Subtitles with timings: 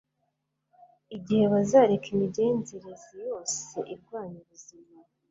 [1.15, 4.95] igihe bazareka imigenzereze yose irwanya ubuzima